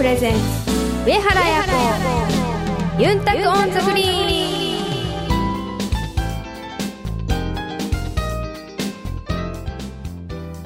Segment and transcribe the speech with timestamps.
[0.00, 0.40] プレゼンツ。
[1.04, 1.62] 上原彩
[2.96, 3.02] 子。
[3.02, 4.08] ユンタクオンザフリー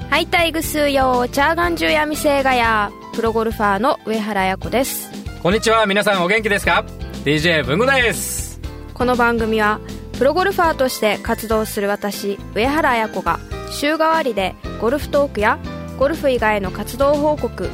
[0.09, 5.11] はいたいぐすよチャーガンジュヤミセイガヤプロゴルファーの上原彩子です。
[5.43, 5.85] こんにちは。
[5.87, 6.85] 皆さんお元気ですか
[7.25, 8.61] ？DJ 文具です。
[8.95, 9.81] この番組は
[10.17, 13.41] プロゴルファーとして活動する私上原彩子が
[13.73, 15.59] 週替わりでゴルフトークや
[15.99, 17.69] ゴルフ以外の活動報告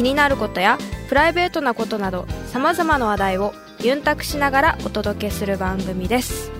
[0.00, 0.78] 気になることや
[1.10, 6.52] プライベートなことなどさまざまな話題をユンタクしながらお届けする番組です。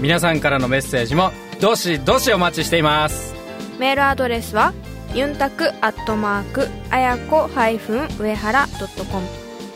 [0.00, 3.34] 皆さんからのメッセージもどしどしお待ちしています。
[3.80, 4.74] メールアドレスは
[5.12, 9.26] ユンタクアットマークあやこ上原ドットコム。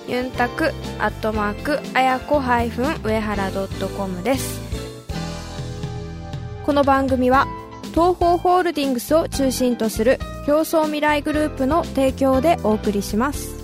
[0.06, 0.66] ユンタク
[1.00, 4.60] アットマークあやこ上原ドットコムです。
[6.64, 7.48] この番組は
[7.90, 13.63] 東方ホールディングスを中心とする競争未来グループの提供でお送りします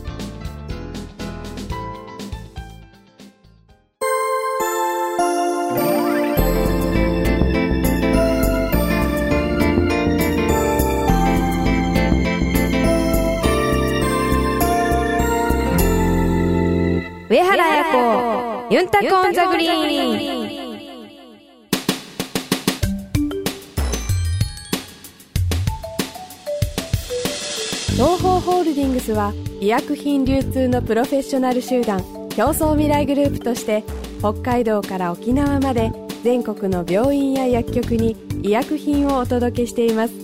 [19.02, 20.40] タコンザグリーン
[27.92, 33.84] 東方ホールディングスは医薬品流通のプロフェッショナル集団競争未来グループとして
[34.18, 35.90] 北海道から沖縄まで
[36.22, 40.14] 全国の病院や薬局に医薬品をお届けしています。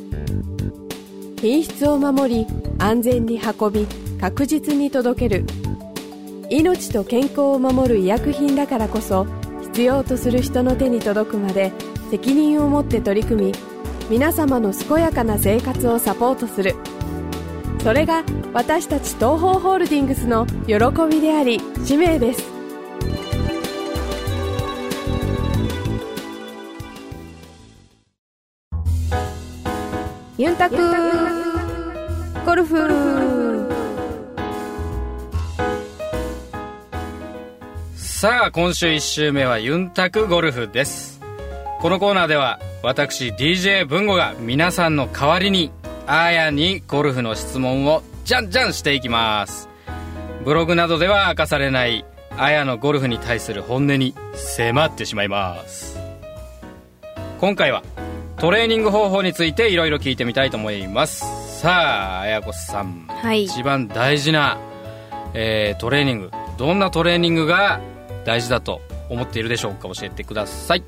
[1.41, 2.47] 品質を守り
[2.79, 3.87] 安全に運び
[4.21, 5.47] 確実に届ける
[6.49, 9.27] 命と健康を守る医薬品だからこそ
[9.63, 11.73] 必要とする人の手に届くまで
[12.11, 13.53] 責任を持って取り組み
[14.09, 16.77] 皆様の健やかな生活をサポートする。
[17.83, 20.75] それが私たち東方ホールディングスの喜
[21.09, 22.43] びであり使命です。
[30.39, 30.77] ユンタク
[32.45, 33.36] ゴルフ
[38.19, 41.21] さあ今週1週目はユンタクゴルフです。
[41.81, 45.71] このコーナーでは私 DJ 文吾が皆さんの代わりに
[46.07, 49.69] あーやにゴルフの質問をじゃんじゃんしていきます。
[50.47, 52.07] ブログなどでは明かされない
[52.39, 55.99] あやのゴルフに対する本音に迫ってしまいます。
[57.39, 57.83] 今回は
[58.39, 61.61] トレーニング方法についていろいろ聞いてみたいと思います。
[61.61, 63.45] さああやこさん、はい。
[63.45, 64.59] 一番大事な、
[65.35, 66.31] えートレーニング。
[66.57, 67.79] どんなトレーニングが
[68.27, 70.85] 大事だと思っているでしょうか教えてください。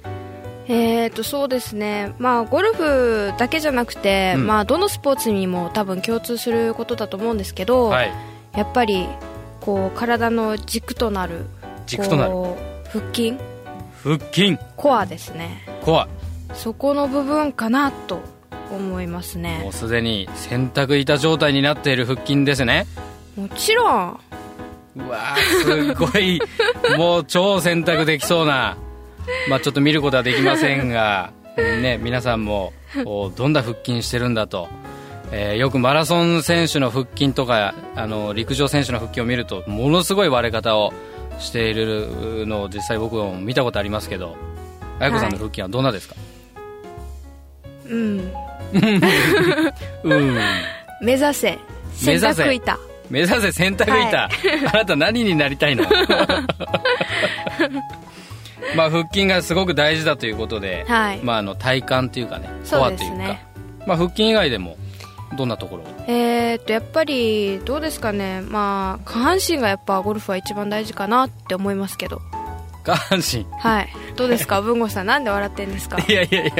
[0.70, 2.12] えーとそうですね。
[2.18, 4.46] まあゴルフだけじゃなくて、うん。
[4.46, 8.12] まあどのスポーツにも多分共通することだと思うんですけど、はい。
[8.54, 9.06] やっぱり
[9.60, 11.46] こう体の軸となる
[11.86, 12.34] 軸となる。
[12.90, 13.34] 腹筋。
[14.02, 14.58] 腹筋。
[14.76, 15.64] コアですね。
[15.84, 16.08] コア。
[16.54, 18.20] そこの部分かなと
[18.70, 22.86] 思いますもねうすでに洗濯板状態になっている腹筋ですね。
[23.36, 24.20] もちろん
[24.96, 26.40] うわーすごい
[26.96, 28.76] もう超洗濯できそうな。
[29.48, 32.72] まあちょっと見ることはできませんが ね皆さんも
[33.04, 34.68] どんな腹筋してるんだと、
[35.32, 40.94] えーよくマラソン選手の腹筋とかあの陸上選手の腹筋を見るとものすごい割れ方を
[41.38, 44.36] しているのを実際僕も見たことありますけど。
[45.00, 46.16] 彩子さんの腹筋はどんなですか、
[47.88, 48.18] うん。
[48.74, 50.38] うん。
[51.00, 51.58] 目指せ。
[51.94, 52.42] 洗目指せ。
[52.42, 52.78] 濯板
[53.10, 54.28] 目指せ洗濯板、は
[54.72, 55.84] あなた何になりたいの？
[58.76, 61.20] まあ腹筋がすごく大事だということで、はい。
[61.22, 63.16] まあ、あの体幹というかねコアというか。
[63.16, 63.44] ね
[63.86, 64.76] まあ、腹筋以外でも
[65.36, 65.84] どんなところ？
[66.06, 68.42] えー、っとやっぱりどうですかね。
[68.42, 72.20] まあ下半身がやっぱゴルフは一番大事かなって思いますけど
[72.88, 73.46] 下半身。
[73.60, 73.88] はい。
[74.16, 74.62] どうですか？
[74.62, 75.98] 文吾さんなんで笑ってんですか？
[76.08, 76.52] いやいやいや。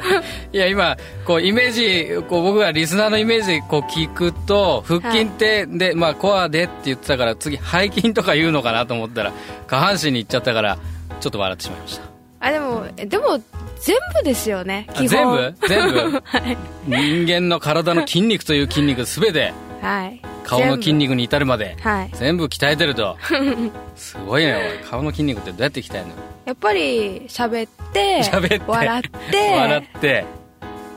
[0.53, 9.33] いや今こうイメージこう僕がリスナーのイメージでこう聞くと腹筋って、で、まあ、コアでって言ってたから次背筋とか言うのかなと思ったら
[9.67, 10.79] 下半身に行っちゃったから
[11.21, 12.03] ちょっと笑ってしまいました。
[12.41, 13.41] あでもえでも
[13.81, 15.69] 全部ですよねあ基全本部？
[15.69, 15.99] 全部？
[16.25, 16.57] はい、
[16.87, 19.53] 人間の体の筋肉という筋肉全て。
[19.83, 22.11] はい、顔の筋肉に至るまではい。
[22.15, 23.17] 全部鍛えてると。
[23.97, 26.15] すごいね顔の筋肉ってどうやって鍛えるの？
[26.47, 30.25] やっぱり喋って喋って笑って笑って。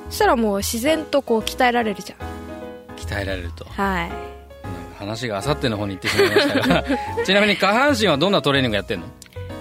[0.09, 2.97] そしたらもう自然とこう鍛えられるじゃん。
[2.97, 3.65] 鍛えられると。
[3.65, 4.11] はい。
[4.97, 6.83] 話があさっての方に行ってしまいましたが。
[7.25, 9.07] ちなみに下半身はどんなトレーニングやってんの？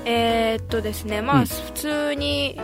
[0.05, 2.59] えー、っとですねまあ、うん普通に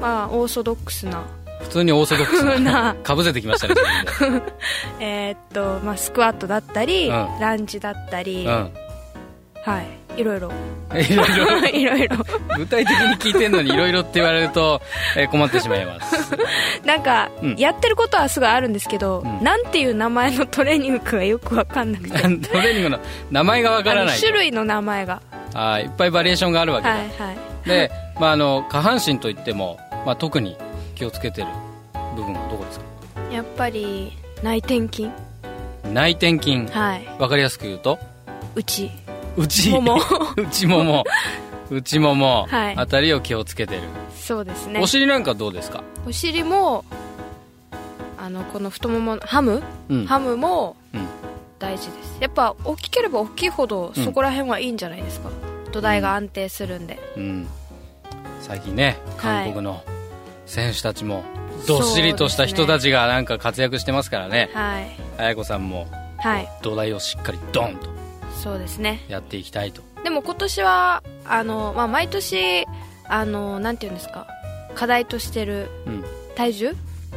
[0.00, 1.22] まあオーソドックスな
[1.62, 2.94] 普通にオーソドックスな な。
[3.02, 3.74] かぶせてきましたね
[5.00, 7.40] えー、っとまあスクワットだったり、うん。
[7.40, 8.70] ランジだったり、うん。
[9.62, 10.20] はい。
[10.20, 10.50] いろいろ。
[10.94, 11.68] いろいろ。
[11.68, 12.16] いろいろ。
[12.56, 14.80] 具体的に聞いてんのにいろいろって言われると、
[15.16, 16.36] えー困ってしまいます。
[16.86, 17.56] なんか、うん。
[17.56, 19.44] やってることはすごいあるんですけど、ん。
[19.44, 22.10] なんていう名前のトレーニングかがよくわかんなくて。
[22.10, 22.98] トレーニングの
[23.30, 24.14] 名前がわからあない。
[24.14, 25.20] の種類の名前が。
[25.52, 27.68] あーいっぱいバリエーションがあるわけだ、はいはい。
[27.68, 30.56] で、まあ、あの下半身といっても、まあ、特に
[30.96, 31.48] 気をつけてる
[32.16, 32.84] 部分はどこですか？
[33.30, 34.12] やっぱり
[34.42, 35.10] 内転筋。
[35.92, 36.66] 内転筋。
[36.72, 37.06] はい。
[37.18, 37.98] わかりやすく言うと？
[38.54, 38.90] 内。
[39.36, 39.70] 内。
[39.70, 39.98] もも。
[40.36, 41.04] 内もも。
[41.70, 42.46] 内もも。
[42.48, 42.76] はい。
[42.76, 43.82] あたりを気をつけてる、
[44.14, 44.80] そうですね。
[44.80, 45.82] お尻なんかどうですか？
[46.06, 46.84] お尻も
[48.18, 50.06] あのこの太もものハム、うん。
[50.06, 51.06] ハムもうん。
[51.58, 52.18] 大事です。
[52.20, 54.04] やっぱ大きければ大きいほどうん。
[54.04, 55.30] そこら辺はいいんじゃないですか、
[55.72, 57.46] 土台が安定するんで、うん。
[58.40, 59.82] 最近ねはい韓国の
[60.46, 61.24] 選手たちも
[61.66, 64.50] どっしりとした人たちがなんか活躍してますからね。
[64.54, 64.86] はい。
[65.18, 65.86] 綾子さんも
[66.18, 66.48] はい。
[66.62, 67.88] 土台をしっかりドンと。
[68.42, 69.04] そうですね。
[69.08, 69.82] やっていきたいと。
[70.04, 72.64] でも今年はあの、まあ、毎年
[73.08, 74.26] あのなんていうんですか。
[74.74, 76.04] 課題としてるうん。
[76.34, 76.72] 体重？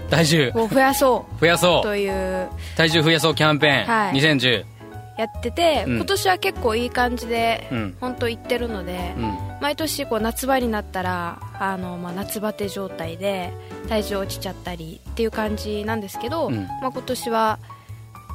[0.10, 0.52] 体重。
[0.56, 1.80] を増やそ増やそう。
[1.82, 2.50] うという。
[2.76, 4.14] 体重増やそうキャンペーン、はい。
[4.20, 4.66] 2010
[5.20, 5.96] やってて、うん。
[5.98, 7.98] 今年は結構いい感じで、うん。
[8.00, 9.38] 本当いってるので、うん。
[9.62, 13.52] 毎年こう夏場になったらあの、まあ、夏バテ状態で
[13.90, 16.64] 体重落ちちゃったりっていう感じなんですけど、うん。
[16.82, 17.60] まあ、今年は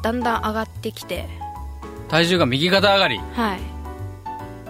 [0.02, 1.26] だんだん上がってきて
[2.08, 3.19] 体重が右肩上がり。
[3.32, 3.60] はい。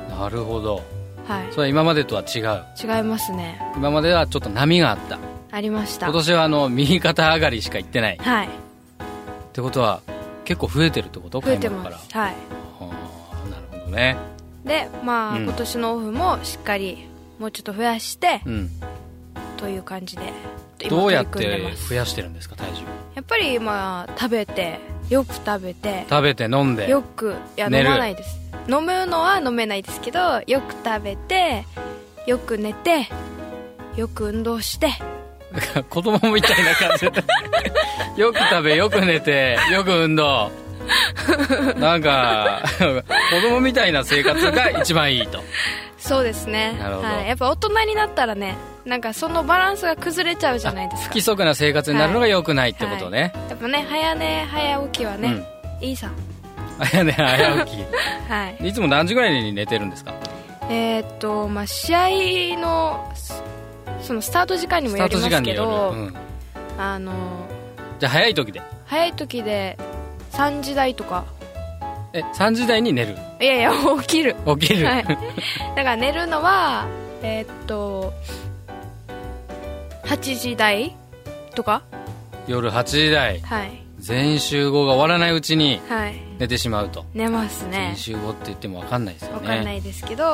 [0.08, 0.82] なるほど。
[1.26, 1.46] はい。
[1.50, 2.64] それは今までとは違う。
[2.80, 3.60] 違いますね。
[3.76, 5.18] 今まではちょっと波があった。
[5.50, 6.06] ありました。
[6.06, 8.14] 今年はあの右肩上がりしか行ってない。
[8.14, 8.48] っはい。
[9.52, 10.00] てことは
[10.44, 11.40] 結構増えてるってこと？
[11.40, 12.16] 増えてます。
[12.16, 12.34] はい
[12.78, 12.90] は
[13.46, 14.16] あなるほどね。
[14.64, 15.44] でまあ、うん。
[15.44, 17.06] 今年のオフもしっかり
[17.38, 18.70] もうちょっと増やして、うん。
[19.56, 20.32] という感じで
[20.80, 22.82] 今どうやって増やしてるんですか体重
[23.14, 28.38] やっぱりまあ食べてよく食べて食べて飲んでよくいや飲まないです。
[28.68, 31.64] 飲むのは飲めないですけどよく食べて
[32.26, 33.08] よく寝て
[33.96, 34.88] よく運動して
[35.90, 37.24] 子供みたいな感じで
[38.20, 40.50] よく食べよく寝てよく運動。
[41.78, 45.42] なんか 子供みたいな生活が一番いいと。
[45.98, 46.76] そうですね。
[46.78, 47.08] なるほど。
[47.08, 51.06] はい、やっぱ大人になったらねなんかそのバランスが崩れちゃうじゃないですか。
[51.06, 55.42] 不規則な生活になるのが良くないってことね、やっぱね早寝早起きはね、
[55.80, 56.08] いいさ。
[56.08, 56.34] うん
[56.86, 57.84] 早寝早起
[58.28, 58.62] はい。
[58.62, 60.12] きいつも何時ぐらいに寝てるんですか？
[60.68, 62.08] えーっとまあ試合
[62.60, 63.10] の
[64.04, 66.14] そのスタート時間にもよりますけど、る、うん、
[66.78, 67.12] あの
[67.98, 68.62] じゃあ早い時で。
[68.84, 69.78] 早い時で
[70.32, 71.24] 3時台とか。
[72.12, 73.16] え3時台に寝る？
[73.40, 73.72] いやいや
[74.02, 74.36] 起きる。
[74.60, 76.86] 起きる、はい、 だから寝るのは
[77.22, 78.12] えーっと
[80.04, 80.94] 8時台
[81.54, 81.82] とか？
[82.46, 83.40] 夜8時台。
[83.40, 83.80] はい。
[83.98, 86.14] 全員集合が終わらないうちにはい。
[86.38, 87.94] 寝てしまうと、寝ますね。
[87.96, 89.34] 集合って言っても分かんないですよね。
[89.36, 90.24] わかんないですけど、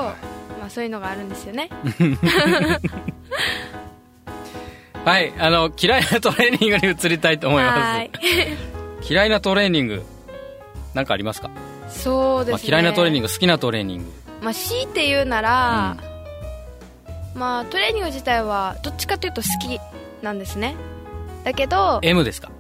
[0.61, 1.71] まあ、そういうのがあるんですよね
[5.05, 8.11] はいあの嫌いなトレーニングに移りたいと思いまはい。
[9.03, 10.05] す 嫌いなトレーニング
[10.95, 11.51] 何かありますか？
[11.89, 14.13] そうですね、まあ、嫌いなトレーニング、グ好きなトレーニング。
[14.43, 15.97] まあ、強いて言うなら、
[17.35, 19.81] まあトレーニング自体はどっちかというと好き
[20.23, 20.75] なんですね。
[21.45, 22.51] だけど M ですか？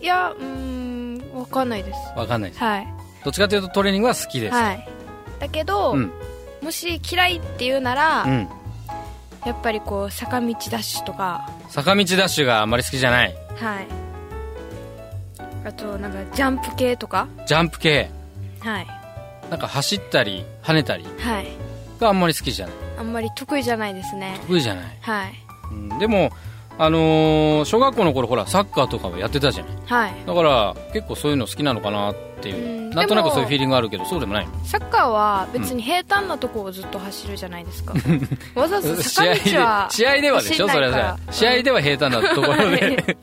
[0.00, 1.98] いやうーんわかんないです。
[2.16, 2.62] 分かんないです。
[2.64, 2.86] はい。
[3.24, 4.88] どっちかというとトレーニングは好きです、はい。
[5.38, 6.10] だけど、うん。
[6.62, 8.48] もし嫌いって言うなら、うん、
[9.46, 11.48] やっぱりこう坂道ダッシュとか。
[11.68, 13.34] 坂道ダッシュがあんまり好きじゃない。
[13.54, 13.86] はい。
[15.64, 17.28] あとなんかジャンプ系とか。
[17.46, 18.10] ジャンプ系。
[18.58, 18.86] はい。
[19.48, 21.46] なんか走ったり跳ねたりはい。
[22.00, 22.74] があんまり好きじゃない。
[22.98, 24.36] あんまり得意じゃないですね。
[24.48, 25.32] 得意じゃない、はい。
[25.70, 26.32] うん、でも
[26.78, 30.14] あのー小学校の頃ほらサッカーとかもやってたじゃないはい。
[30.26, 32.90] だから結構そういうの好きなのかなっていう、うん。
[32.90, 37.94] なんとなくそういうフィーリングあるけどそうでもないサッカーは別に平坦なとこをずっと走るじゃないですか、
[38.54, 43.16] わざわざ坂 試合道はで試合ではでしょそれは試合では平坦なところで。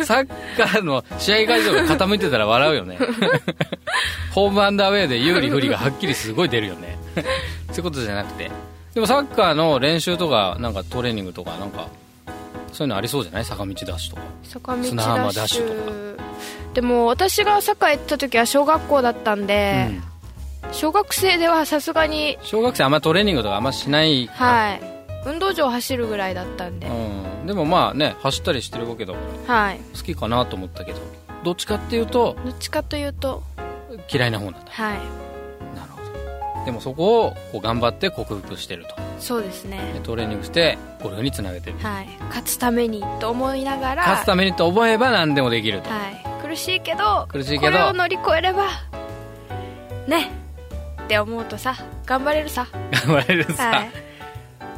[0.04, 2.98] サッカーの試合会場が傾いてたら笑うよね。
[4.32, 6.98] ホームアンダーウェイで有利不利がはっきりすごい出るよね。
[7.68, 8.50] そういうことじゃなくて
[8.94, 11.88] でもサッカーの練習とかなんかトレーニングとかなんか
[12.72, 13.44] そういうのありそうじゃない？
[13.44, 14.22] 坂道ダッシュとか。
[14.44, 16.16] 坂道砂浜ダッシュュ
[16.74, 19.88] でも私がサッカーやってた時は小学校だったんで、
[20.64, 20.72] うん。
[20.72, 24.32] 小学生ではさすがに小学生あんまトレーニングとかあんましないか。
[24.44, 24.80] はい。
[25.26, 26.90] 運動場走るぐらいだったんで、う
[27.44, 29.18] ん、でもまあね走ったりしてるわけだか
[29.48, 29.80] らはい。
[29.94, 30.98] 好きかなと思ったけど。
[31.42, 33.42] どっちかっていうとどっちかというと
[34.12, 34.70] 嫌いな方なんだ。
[34.70, 34.98] はい
[36.64, 38.94] でもそこをこう頑張って克服してると。
[39.18, 39.92] そうですね。
[39.94, 42.08] でトレーニングしてゴルフにつなげてるはい。
[42.28, 44.02] 勝つためにと思いながら。
[44.02, 46.46] 勝つためにと思えば何でもできると、はい。
[46.46, 47.72] 苦しいけど苦しいけど。
[47.72, 48.66] これを乗り越えれば
[50.06, 50.30] ね。
[51.04, 51.74] って思うとさ
[52.06, 52.66] 頑張れるさ。
[53.06, 53.90] 頑張れるさ、はい。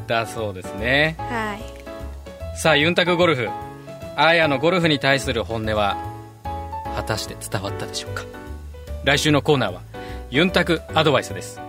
[0.07, 1.17] だそうですね。
[1.19, 2.59] はい。
[2.59, 3.49] さあユンタクゴルフ。
[4.15, 5.97] あーやのゴルフに対する本音は
[6.97, 8.25] 果たして伝わったでしょうか。
[9.05, 9.81] 来週のコーナーは
[10.31, 11.61] ユンタクアドバイスです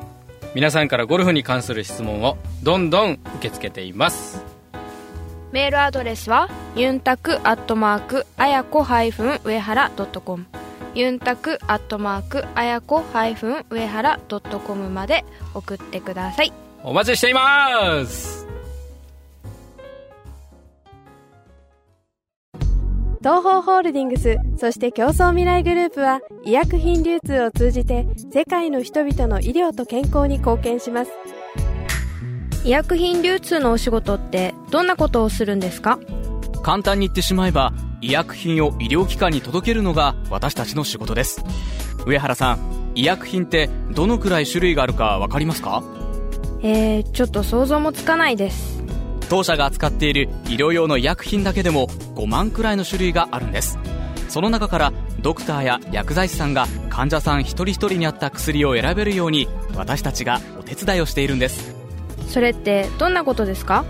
[0.53, 4.43] 皆さんからゴルフに関する質問をどんどん受け付けています。
[5.51, 10.45] メールアドレスはユンタクアットマークあやこ上原ドットコム。
[10.95, 16.53] ユンタクアットマークあやこ上原ドットコムまで送ってください。
[16.83, 18.42] お待ちしています
[23.23, 31.11] 東方ホールディングスそして競争未来グループは医薬品流通を通じて世界の人々の医療と健康に貢献します。
[32.65, 35.99] 医薬品流通のお仕事ってどんなことをするんですか？
[36.63, 41.45] 簡単に言ってしまえば医薬品を医療機関に届けるのが私たちの仕事です。
[42.05, 45.81] 上原さん医薬品ってどのくらい種類があるか分かりますか？
[46.61, 48.82] えー、ちょっと想像もつかないです
[49.29, 53.79] 当社が扱っている医療用の医薬品だけでも5万くらいの種類があるんです。
[54.29, 61.75] その中からドクターや薬剤師さんが患者さん一人一人に合った薬を選べるように私たちがお手伝いをしているんです。
[62.27, 63.85] それってどんなことですか？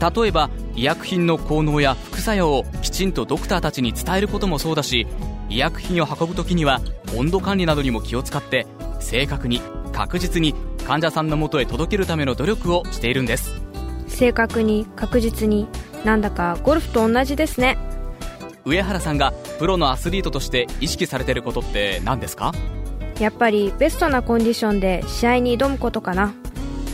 [0.00, 5.06] 例えば医薬品の効能や副作用をきちんとドクターたちに伝えることもそうだし
[5.48, 6.80] 医薬品を運ぶ時には
[7.16, 8.66] 温度管理などにも気を使って
[8.98, 9.60] 正確に
[9.92, 13.61] 確実に患者さんのもとへ届けるための努力をしているんです
[14.22, 15.66] 正確に確実に
[16.04, 17.76] なんだかゴルフと同じですね。
[18.64, 22.52] 上原さんがプロのアスリートとして意識されてることって何ですか？
[23.18, 26.34] やっぱりベストなコンディションで試合に挑むことかな。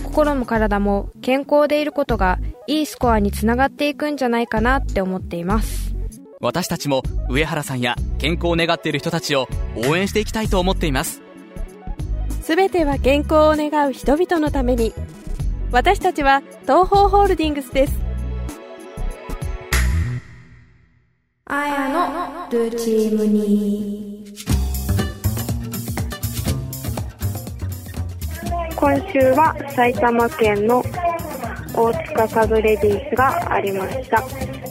[0.05, 5.95] 心も体も健康でいることがいいスコアにつながっていくんじゃないかなって思っています。
[6.41, 9.49] 私たちも上原さんや健康を願っている人たちを
[9.87, 11.21] 応援していきたいと思っています。
[12.41, 14.95] すべては健康を願う人々のために
[15.71, 17.99] 私たちは東方ホールディングスです
[21.45, 24.25] あやのルチームに
[28.75, 30.83] 今週は埼玉県の
[31.75, 34.23] 大塚サブレディースがありました。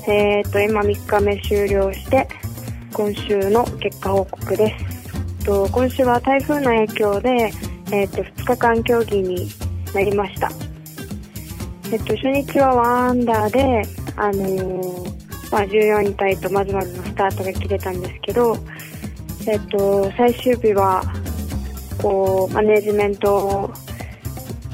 [0.10, 2.28] えっ、と、今3日目終了して、
[2.94, 5.46] 今週の結果報告です。
[5.46, 7.52] と今週は台風の影響で、
[7.92, 9.50] えっ、と、2日間競技に
[9.94, 10.67] なりました。
[11.92, 13.82] えっ、と、初日は1アンダーで、
[14.16, 18.58] あのーまあ、14位タイとまずまずのスタートが切れたんですけど、
[19.48, 21.02] えっ、と、最終日は、
[22.02, 23.72] こう、マネジメント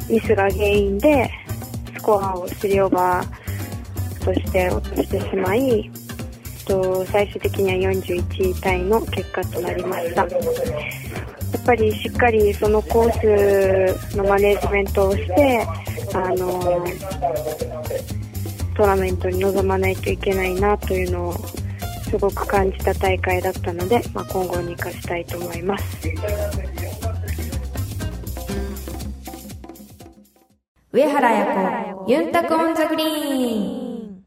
[0.10, 1.30] ミスが原因で
[1.96, 5.90] スコアを3オーバーとして落としてしまい
[6.66, 10.24] と最終的には41位タイの結果となりました。
[10.24, 15.66] やっぱりしっかりそのコースのマネジメントをして
[16.14, 16.62] あの
[18.76, 21.34] トーナメントに臨まないといけないなというのを
[22.10, 26.08] すごく感じた大会だったので、まあ、今後に生かしたいと思います。
[30.96, 34.24] 上原彩子ユンタクオンザグリーン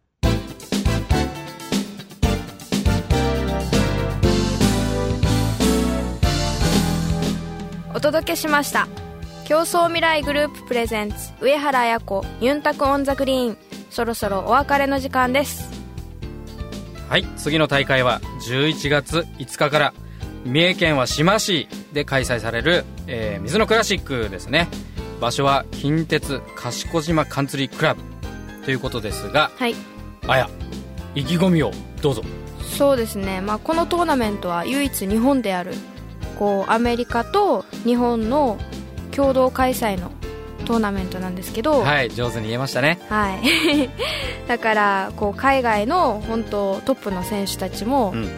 [7.94, 8.88] お届けしました
[9.46, 13.58] 共創未来グループプレゼンツ上原彩子ユンタクオンザグリーン。
[13.90, 15.70] そろそろお別れの時間です。
[17.08, 19.94] はい次の大会は11月5日から
[20.44, 24.66] 三重県は志摩市で開催される、えーミズノクラシックですね。
[25.20, 28.02] 場所は近鉄賢島カンツリークラブ
[28.64, 29.76] ということですがはい。
[30.26, 30.50] あや
[31.14, 31.70] 意気込みを
[32.02, 32.24] どうぞ。
[32.62, 35.74] そうですね、まあ、このトーナメントは唯一日本である
[36.36, 38.58] こうアメリカと日本の
[39.16, 40.10] 共同開催の
[40.66, 42.98] トーナメントなんですけど、はい上手に言えましたね。
[43.08, 43.40] はい、
[44.48, 48.28] だからこう海外の本当トップの選手たちもうん。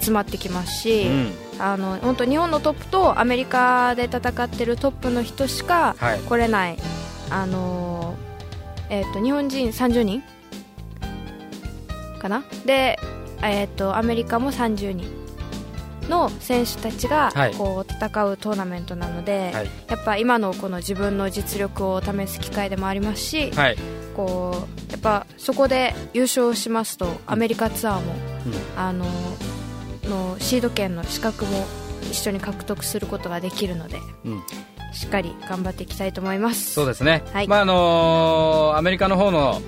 [0.00, 1.32] 集まってきますし、うん。
[1.60, 6.18] あの本当日本のトップとアメリカで戦ってるトップの人しかはい。
[6.18, 6.76] 来れない、
[7.30, 8.26] あのー
[8.90, 10.22] えっと日本人30人
[12.20, 12.42] かな？
[12.64, 12.98] で、
[13.42, 15.06] えっとアメリカも30人
[16.08, 17.54] の選手たちがはい。
[17.54, 19.70] こう戦うトーナメントなので、はい。
[19.88, 23.76] やっぱ今のこの自分の実力を試す機会でもありますし、はい。
[24.14, 28.12] こうやっぱそこで優勝しますとアメリカツアーも、
[28.46, 28.80] うん。
[28.80, 29.04] あの
[30.04, 31.66] のシード権の資格も
[32.02, 34.42] 一緒に獲得することができるのでうん。
[34.92, 36.72] しっかり頑張っていきたいと思います。
[36.72, 37.48] そうですね、はい。
[37.48, 39.60] まああのーアメリカの方の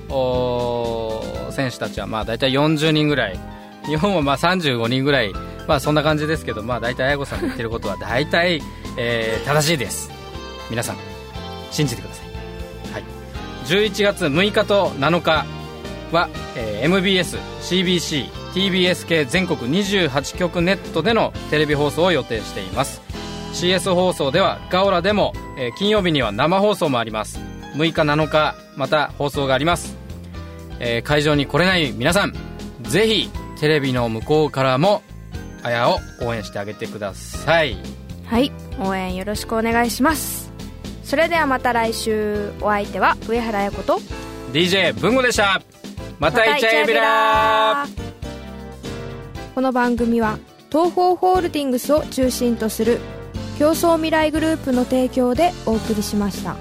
[1.50, 3.38] 選手たちはまあ大体40人ぐらい。
[3.86, 5.32] 日本はまあ35人ぐらい、
[5.68, 8.62] まあ、そんな感じですけど、まあ、大体綾子さんの言ってることは大体、
[8.96, 10.10] えー正しいです。
[10.70, 10.96] 皆さん
[11.70, 13.04] 信じてください、はい、
[13.66, 15.46] 11月6日と7日
[16.10, 23.02] は、えー MBS、CBC、TBS 系全国28局ネットでのテレビ放送を予定しています。
[23.52, 27.38] CS 放送ではガオラでも、えー金曜日には生放送もあります。
[27.74, 29.94] 6日7日また放送があります、
[30.80, 32.32] えー会場に来れない皆さん
[32.82, 35.02] ぜひテレビの向こうからも
[35.62, 37.76] あやを応援してあげてください。
[38.26, 38.52] はい。
[38.80, 40.52] 応援よろしくお願いします。
[41.02, 42.52] それではまた来週。
[42.60, 44.00] お相手は上原彩子と
[44.52, 45.62] DJ 文吾でした。
[46.18, 47.86] またイチャイビラ
[49.54, 50.38] この番組は
[50.70, 52.98] 東方ホールディングスを中心とする
[53.58, 56.56] 競争未来グループの提供でお送りしました